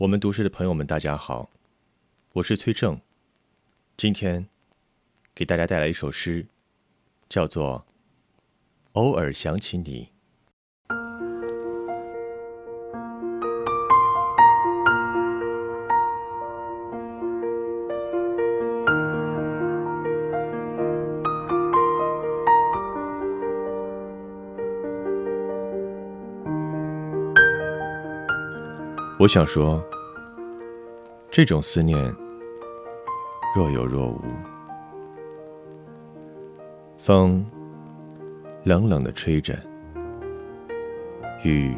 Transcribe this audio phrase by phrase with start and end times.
[0.00, 1.50] 我们读诗的朋友们，大家好，
[2.32, 2.98] 我是崔正。
[3.98, 4.48] 今天
[5.34, 6.46] 给大家带来一首诗，
[7.28, 7.84] 叫做
[8.92, 10.04] 《偶尔想起你》。
[29.20, 29.84] 我想说，
[31.30, 32.02] 这种思念
[33.54, 34.22] 若有若无。
[36.96, 37.44] 风
[38.64, 39.54] 冷冷的吹着，
[41.42, 41.76] 雨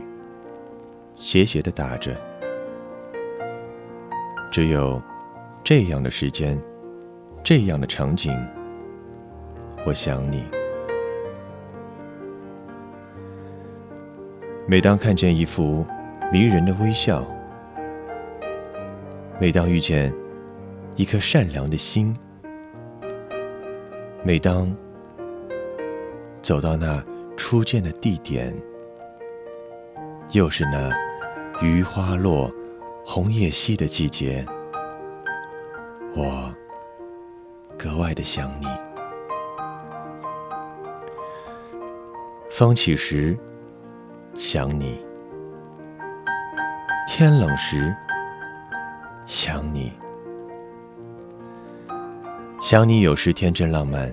[1.16, 2.14] 斜斜的打着，
[4.48, 5.02] 只有
[5.64, 6.56] 这样的时间，
[7.42, 8.32] 这样的场景，
[9.84, 10.44] 我想你。
[14.68, 15.84] 每当看见一幅。
[16.32, 17.22] 迷人的微笑。
[19.38, 20.10] 每当遇见
[20.96, 22.16] 一颗善良的心，
[24.24, 24.74] 每当
[26.40, 27.04] 走到那
[27.36, 28.50] 初见的地点，
[30.30, 30.90] 又是那
[31.60, 32.50] 榆花落、
[33.04, 34.42] 红叶稀的季节，
[36.16, 36.50] 我
[37.78, 38.66] 格外的想你。
[42.50, 43.36] 风起时，
[44.34, 44.98] 想你。
[47.14, 47.94] 天冷时，
[49.26, 49.92] 想你，
[52.62, 54.10] 想你有时天真浪漫，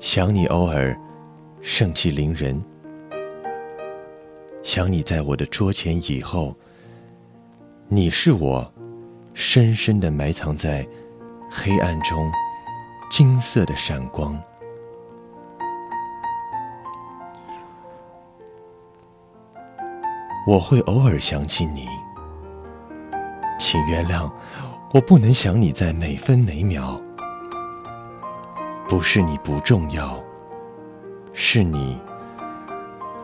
[0.00, 0.98] 想你偶尔
[1.60, 2.64] 盛气凌人，
[4.62, 6.56] 想你在我的桌前以后，
[7.86, 8.72] 你是我
[9.34, 10.88] 深深的埋藏在
[11.50, 12.32] 黑暗中
[13.10, 14.42] 金色的闪光。
[20.50, 21.86] 我会偶尔想起你，
[23.56, 24.28] 请原谅，
[24.92, 27.00] 我不能想你在每分每秒。
[28.88, 30.18] 不是你不重要，
[31.32, 31.96] 是你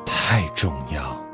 [0.05, 1.26] 太重要。